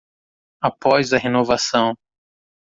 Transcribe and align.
Após 0.59 1.13
a 1.13 1.19
renovação 1.19 1.95